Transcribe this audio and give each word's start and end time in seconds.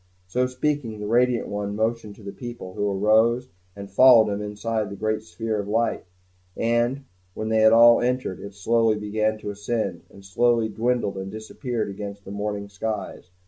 So 0.25 0.47
speaking, 0.47 0.99
the 0.99 1.05
radiant 1.05 1.47
one 1.47 1.75
motioned 1.75 2.15
to 2.15 2.23
the 2.23 2.31
people, 2.31 2.73
who 2.73 2.89
arose, 2.89 3.49
and 3.75 3.87
followed 3.87 4.31
him 4.33 4.41
inside 4.41 4.89
the 4.89 4.95
great 4.95 5.21
sphere 5.21 5.59
of 5.59 5.67
light; 5.67 6.05
and 6.57 7.03
when 7.35 7.49
they 7.49 7.59
had 7.59 7.71
all 7.71 8.01
entered, 8.01 8.39
it 8.39 8.55
slowly 8.55 8.95
began 8.95 9.37
to 9.37 9.51
ascend, 9.51 10.01
and 10.09 10.25
slowly 10.25 10.69
dwindled 10.69 11.17
and 11.19 11.29
disappeared 11.29 11.91
against 11.91 12.25
the 12.25 12.31
morning 12.31 12.67
skies. 12.67 13.29